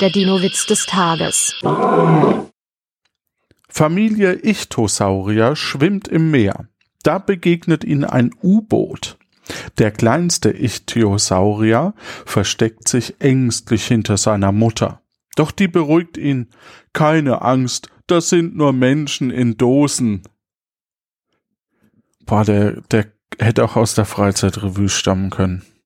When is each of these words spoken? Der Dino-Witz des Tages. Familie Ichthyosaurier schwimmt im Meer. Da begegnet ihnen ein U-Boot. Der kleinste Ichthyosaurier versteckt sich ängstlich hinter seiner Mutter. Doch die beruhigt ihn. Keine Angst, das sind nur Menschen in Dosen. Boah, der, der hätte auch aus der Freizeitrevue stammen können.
Der 0.00 0.10
Dino-Witz 0.10 0.66
des 0.66 0.84
Tages. 0.84 1.54
Familie 3.66 4.34
Ichthyosaurier 4.34 5.56
schwimmt 5.56 6.06
im 6.06 6.30
Meer. 6.30 6.68
Da 7.02 7.18
begegnet 7.18 7.82
ihnen 7.82 8.04
ein 8.04 8.34
U-Boot. 8.42 9.16
Der 9.78 9.90
kleinste 9.90 10.50
Ichthyosaurier 10.50 11.94
versteckt 12.26 12.88
sich 12.88 13.20
ängstlich 13.20 13.86
hinter 13.86 14.18
seiner 14.18 14.52
Mutter. 14.52 15.00
Doch 15.34 15.50
die 15.50 15.68
beruhigt 15.68 16.18
ihn. 16.18 16.50
Keine 16.92 17.40
Angst, 17.40 17.88
das 18.06 18.28
sind 18.28 18.54
nur 18.54 18.74
Menschen 18.74 19.30
in 19.30 19.56
Dosen. 19.56 20.24
Boah, 22.26 22.44
der, 22.44 22.82
der 22.90 23.06
hätte 23.38 23.64
auch 23.64 23.76
aus 23.76 23.94
der 23.94 24.04
Freizeitrevue 24.04 24.90
stammen 24.90 25.30
können. 25.30 25.64